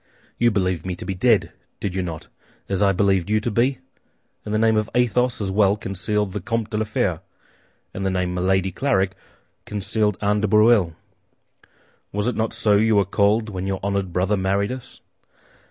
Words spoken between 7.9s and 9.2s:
as the name Milady Clarik